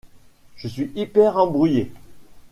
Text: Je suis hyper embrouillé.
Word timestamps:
Je 0.55 0.67
suis 0.67 0.91
hyper 0.95 1.37
embrouillé. 1.37 1.91